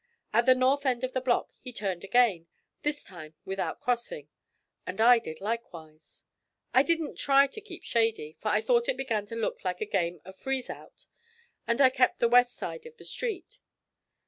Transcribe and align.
At 0.33 0.47
the 0.47 0.55
north 0.55 0.83
end 0.83 1.03
of 1.03 1.13
the 1.13 1.21
block 1.21 1.51
he 1.59 1.71
turned 1.71 2.03
again, 2.03 2.47
this 2.81 3.03
time 3.03 3.35
without 3.45 3.79
crossing, 3.79 4.29
and 4.83 4.99
I 4.99 5.19
did 5.19 5.39
likewise. 5.39 6.23
I 6.73 6.81
didn't 6.81 7.19
try 7.19 7.45
to 7.45 7.61
keep 7.61 7.83
shady, 7.83 8.35
for 8.39 8.47
I 8.47 8.61
thought 8.61 8.89
it 8.89 8.97
began 8.97 9.27
to 9.27 9.35
look 9.35 9.63
like 9.63 9.79
a 9.79 9.85
game 9.85 10.19
of 10.25 10.39
freezeout, 10.39 11.05
and 11.67 11.79
I 11.79 11.91
kept 11.91 12.17
the 12.17 12.27
west 12.27 12.55
side 12.57 12.87
of 12.87 12.97
the 12.97 13.05
street. 13.05 13.59